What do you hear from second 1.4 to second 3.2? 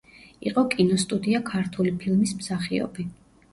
„ქართული ფილმის“ მსახიობი.